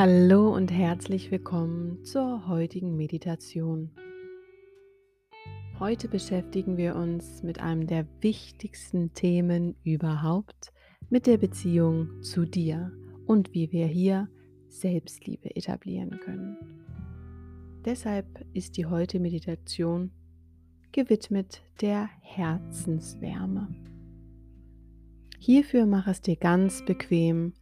[0.00, 3.90] Hallo und herzlich willkommen zur heutigen Meditation.
[5.80, 10.72] Heute beschäftigen wir uns mit einem der wichtigsten Themen überhaupt,
[11.10, 12.92] mit der Beziehung zu dir
[13.26, 14.28] und wie wir hier
[14.68, 16.56] Selbstliebe etablieren können.
[17.84, 20.12] Deshalb ist die heutige Meditation
[20.92, 23.66] gewidmet der Herzenswärme.
[25.40, 27.54] Hierfür mach es dir ganz bequem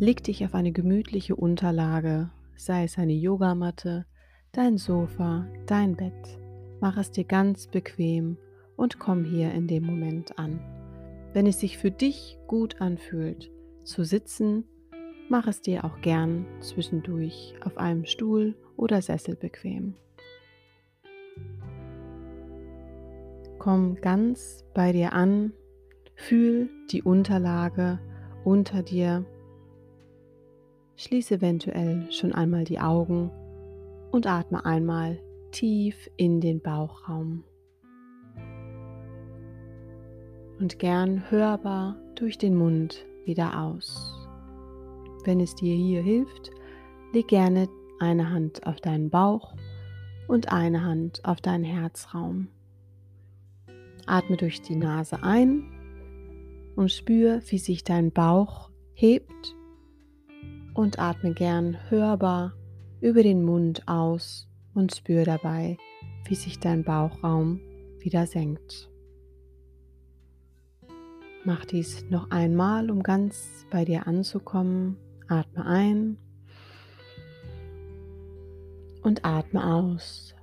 [0.00, 4.06] Leg dich auf eine gemütliche Unterlage, sei es eine Yogamatte,
[4.50, 6.38] dein Sofa, dein Bett.
[6.80, 8.36] Mach es dir ganz bequem
[8.76, 10.58] und komm hier in dem Moment an.
[11.32, 13.52] Wenn es sich für dich gut anfühlt,
[13.84, 14.64] zu sitzen,
[15.28, 19.94] mach es dir auch gern zwischendurch auf einem Stuhl oder Sessel bequem.
[23.60, 25.52] Komm ganz bei dir an,
[26.16, 28.00] fühl die Unterlage
[28.44, 29.24] unter dir
[30.96, 33.30] Schließe eventuell schon einmal die Augen
[34.12, 35.18] und atme einmal
[35.50, 37.42] tief in den Bauchraum.
[40.60, 44.28] Und gern hörbar durch den Mund wieder aus.
[45.24, 46.52] Wenn es dir hier hilft,
[47.12, 49.54] leg gerne eine Hand auf deinen Bauch
[50.28, 52.48] und eine Hand auf deinen Herzraum.
[54.06, 55.64] Atme durch die Nase ein
[56.76, 59.56] und spür, wie sich dein Bauch hebt
[60.74, 62.52] und atme gern hörbar
[63.00, 65.78] über den Mund aus und spür dabei,
[66.26, 67.60] wie sich dein Bauchraum
[68.00, 68.90] wieder senkt.
[71.44, 74.96] Mach dies noch einmal, um ganz bei dir anzukommen.
[75.28, 76.16] Atme ein
[79.02, 80.34] und atme aus.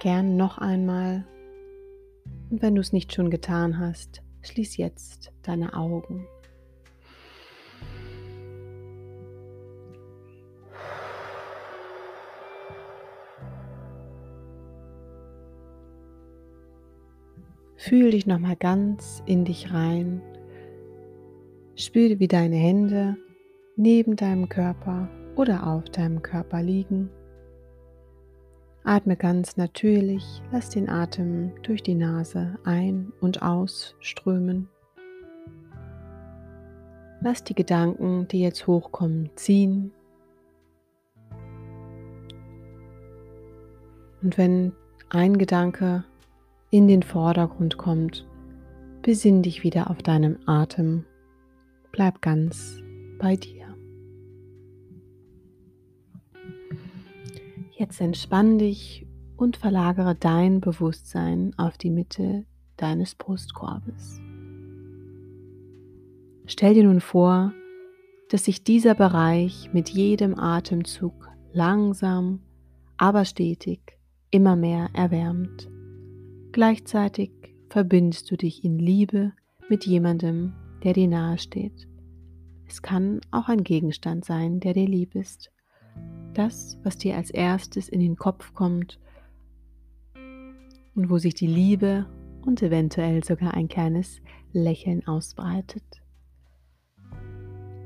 [0.00, 1.26] Gern noch einmal.
[2.50, 6.26] Und wenn du es nicht schon getan hast, Schließ jetzt deine Augen.
[17.76, 20.22] Fühl dich nochmal ganz in dich rein.
[21.76, 23.18] Spüre, wie deine Hände
[23.76, 27.10] neben deinem Körper oder auf deinem Körper liegen.
[28.84, 34.68] Atme ganz natürlich, lass den Atem durch die Nase ein- und ausströmen.
[37.20, 39.92] Lass die Gedanken, die jetzt hochkommen, ziehen.
[44.22, 44.72] Und wenn
[45.10, 46.04] ein Gedanke
[46.70, 48.26] in den Vordergrund kommt,
[49.02, 51.04] besinn dich wieder auf deinen Atem.
[51.92, 52.82] Bleib ganz
[53.18, 53.57] bei dir.
[57.78, 59.06] Jetzt entspann dich
[59.36, 62.44] und verlagere dein Bewusstsein auf die Mitte
[62.76, 64.20] deines Brustkorbes.
[66.46, 67.52] Stell dir nun vor,
[68.30, 72.40] dass sich dieser Bereich mit jedem Atemzug langsam,
[72.96, 73.96] aber stetig
[74.32, 75.70] immer mehr erwärmt.
[76.50, 77.30] Gleichzeitig
[77.68, 79.34] verbindest du dich in Liebe
[79.68, 80.52] mit jemandem,
[80.82, 81.86] der dir nahe steht.
[82.66, 85.52] Es kann auch ein Gegenstand sein, der dir lieb ist
[86.34, 88.98] das, was dir als erstes in den Kopf kommt
[90.94, 92.06] und wo sich die Liebe
[92.44, 94.20] und eventuell sogar ein kleines
[94.52, 95.84] Lächeln ausbreitet.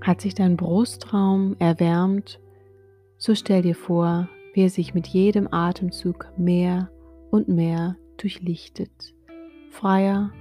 [0.00, 2.40] Hat sich dein Brustraum erwärmt,
[3.18, 6.90] so stell dir vor, wie er sich mit jedem Atemzug mehr
[7.30, 9.14] und mehr durchlichtet,
[9.70, 10.32] freier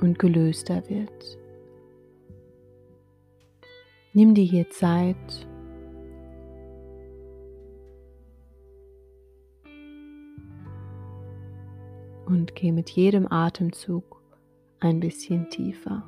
[0.00, 1.38] und gelöster wird.
[4.12, 5.47] Nimm dir hier Zeit
[12.28, 14.20] und geh mit jedem Atemzug
[14.80, 16.02] ein bisschen tiefer.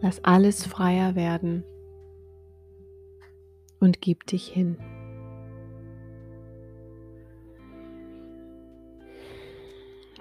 [0.00, 1.64] Lass alles freier werden
[3.80, 4.78] und gib dich hin.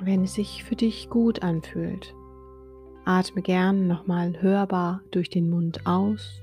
[0.02, 2.14] Wenn es sich für dich gut anfühlt,
[3.06, 6.42] atme gern nochmal hörbar durch den Mund aus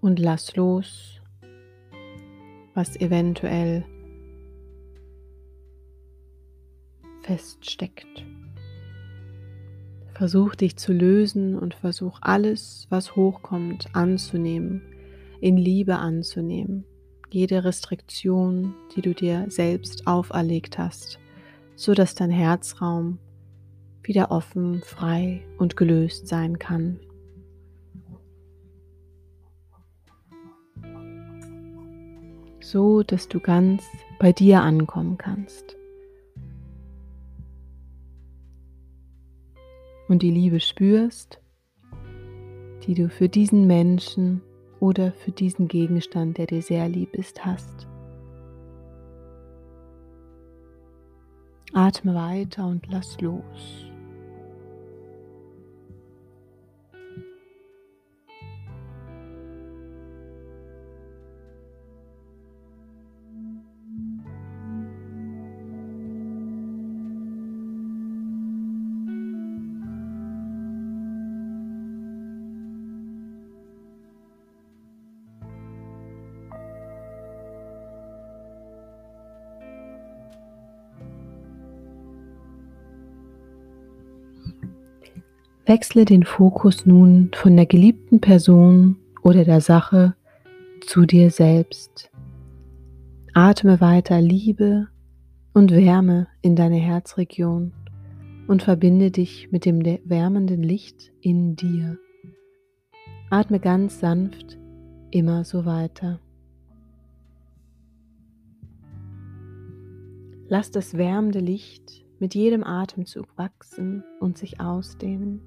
[0.00, 1.20] und lass los,
[2.74, 3.84] was eventuell
[7.28, 8.24] feststeckt.
[10.14, 14.80] Versuch dich zu lösen und versuch alles, was hochkommt, anzunehmen,
[15.42, 16.84] in Liebe anzunehmen.
[17.30, 21.18] Jede Restriktion, die du dir selbst auferlegt hast,
[21.76, 23.18] so dass dein Herzraum
[24.02, 26.98] wieder offen, frei und gelöst sein kann.
[32.60, 33.84] So dass du ganz
[34.18, 35.77] bei dir ankommen kannst.
[40.08, 41.40] Und die Liebe spürst,
[42.86, 44.42] die du für diesen Menschen
[44.80, 47.86] oder für diesen Gegenstand, der dir sehr lieb ist, hast.
[51.74, 53.87] Atme weiter und lass los.
[85.68, 90.14] Wechsle den Fokus nun von der geliebten Person oder der Sache
[90.80, 92.10] zu dir selbst.
[93.34, 94.88] Atme weiter Liebe
[95.52, 97.74] und Wärme in deine Herzregion
[98.46, 101.98] und verbinde dich mit dem wärmenden Licht in dir.
[103.28, 104.58] Atme ganz sanft
[105.10, 106.18] immer so weiter.
[110.48, 115.42] Lass das wärmende Licht mit jedem Atemzug wachsen und sich ausdehnen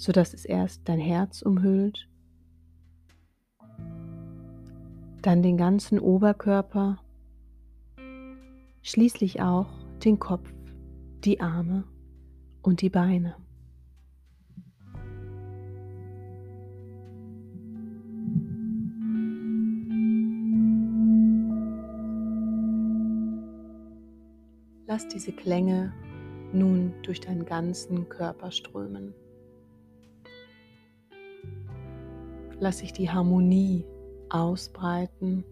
[0.00, 2.08] sodass es erst dein Herz umhüllt,
[5.20, 6.98] dann den ganzen Oberkörper,
[8.80, 9.68] schließlich auch
[10.02, 10.50] den Kopf,
[11.22, 11.84] die Arme
[12.62, 13.36] und die Beine.
[24.86, 25.92] Lass diese Klänge
[26.54, 29.12] nun durch deinen ganzen Körper strömen.
[32.60, 33.84] Lass sich die Harmonie
[34.28, 35.44] ausbreiten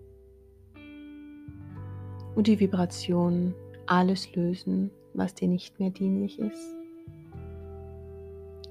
[2.37, 3.55] und die Vibrationen
[3.87, 6.76] alles lösen, was dir nicht mehr dienlich ist.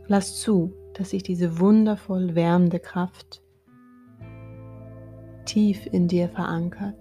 [0.07, 3.41] Lass zu, dass sich diese wundervoll wärmende Kraft
[5.45, 6.95] tief in dir verankert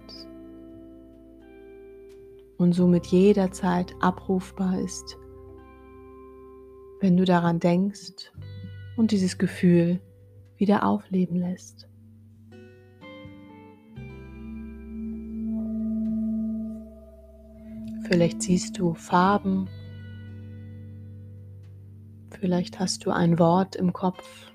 [2.57, 5.17] und somit jederzeit abrufbar ist,
[6.99, 8.31] wenn du daran denkst
[8.97, 10.01] und dieses Gefühl
[10.57, 11.87] wieder aufleben lässt.
[18.07, 19.67] Vielleicht siehst du Farben,
[22.31, 24.49] vielleicht hast du ein Wort im Kopf,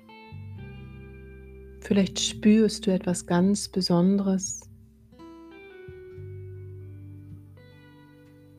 [1.81, 4.67] vielleicht spürst du etwas ganz Besonderes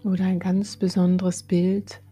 [0.05, 2.04] oder ein ganz besonderes Bild.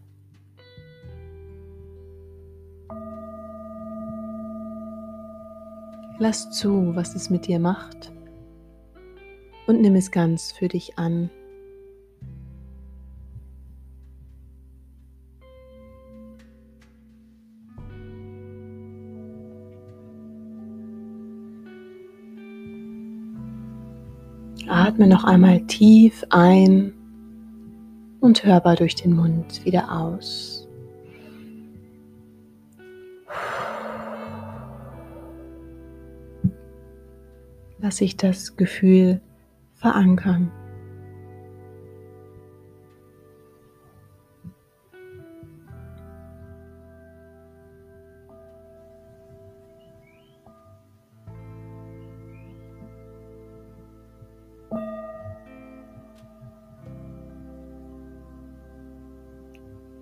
[6.25, 8.13] Lass zu, was es mit dir macht
[9.67, 11.29] und nimm es ganz für dich an.
[24.69, 26.93] Atme noch einmal tief ein
[28.21, 30.69] und hörbar durch den Mund wieder aus.
[37.83, 39.19] Lass sich das Gefühl
[39.73, 40.49] verankern.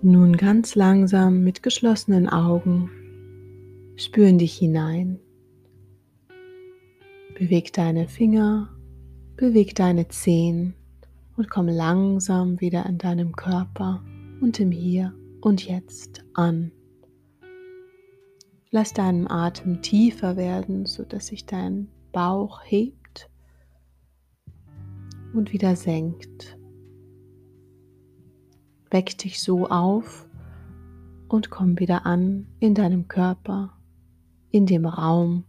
[0.02, 2.92] Nun ganz langsam mit geschlossenen Augen
[3.96, 5.18] spüren dich hinein.
[7.42, 8.68] Beweg deine Finger,
[9.34, 10.74] beweg deine Zehen
[11.36, 14.00] und komm langsam wieder in deinem Körper
[14.40, 16.70] und im Hier und Jetzt an.
[18.70, 23.28] Lass deinen Atem tiefer werden, sodass sich dein Bauch hebt
[25.34, 26.56] und wieder senkt.
[28.88, 30.28] Weck dich so auf
[31.26, 33.76] und komm wieder an in deinem Körper,
[34.52, 35.42] in dem Raum,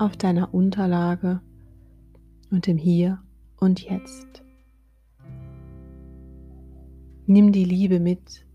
[0.00, 1.42] auf deiner Unterlage
[2.50, 3.22] und im Hier
[3.58, 4.42] und Jetzt.
[7.26, 8.46] Nimm die Liebe mit,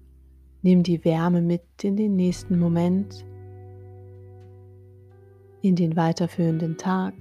[0.64, 3.26] nimm die Wärme mit in den nächsten Moment,
[5.62, 7.14] in den weiterführenden Tag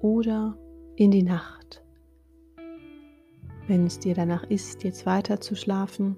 [0.00, 0.56] oder
[0.96, 1.84] in die Nacht.
[3.66, 6.16] Wenn es dir danach ist, jetzt weiter zu schlafen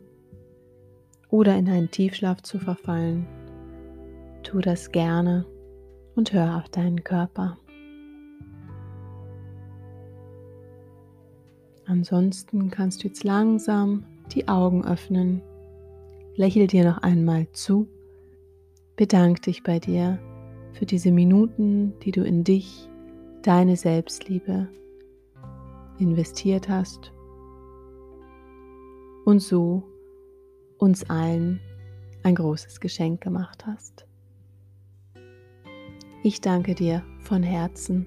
[1.29, 3.27] oder in einen Tiefschlaf zu verfallen,
[4.43, 5.47] Tu das gerne
[6.17, 7.59] und hör auf deinen Körper.
[11.87, 15.43] Ansonsten kannst du jetzt langsam die Augen öffnen,
[16.37, 17.89] lächel dir noch einmal zu,
[18.97, 20.19] bedank dich bei dir
[20.73, 22.89] für diese Minuten, die du in dich,
[23.43, 24.69] deine Selbstliebe
[25.99, 27.13] investiert hast
[29.25, 29.83] und so
[30.79, 31.61] uns allen
[32.23, 34.07] ein großes Geschenk gemacht hast.
[36.23, 38.07] Ich danke dir von Herzen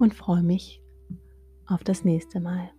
[0.00, 0.82] und freue mich
[1.66, 2.70] auf das nächste Mal.